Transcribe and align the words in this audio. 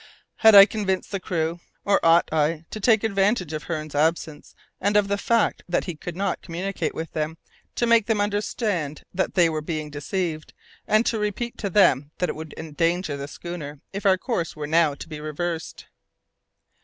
Had 0.37 0.55
I 0.55 0.65
convinced 0.65 1.11
the 1.11 1.19
crew, 1.19 1.59
or 1.85 2.03
ought 2.03 2.27
I 2.31 2.65
to 2.71 2.79
take 2.79 3.03
advantage 3.03 3.53
of 3.53 3.65
Hearne's 3.65 3.93
absence 3.93 4.55
and 4.79 4.97
of 4.97 5.07
the 5.09 5.15
fact 5.19 5.61
that 5.69 5.83
he 5.83 5.93
could 5.95 6.15
not 6.15 6.41
communicate 6.41 6.95
with 6.95 7.11
them 7.11 7.37
to 7.75 7.85
make 7.85 8.07
them 8.07 8.19
understand 8.19 9.03
that 9.13 9.35
they 9.35 9.47
were 9.47 9.61
being 9.61 9.91
deceived, 9.91 10.53
and 10.87 11.05
to 11.05 11.19
repeat 11.19 11.55
to 11.59 11.69
them 11.69 12.09
that 12.17 12.29
it 12.29 12.35
would 12.35 12.55
endanger 12.57 13.15
the 13.15 13.27
schooner 13.27 13.79
if 13.93 14.03
our 14.07 14.17
course 14.17 14.55
were 14.55 14.65
now 14.65 14.95
to 14.95 15.07
be 15.07 15.19
reversed. 15.19 15.85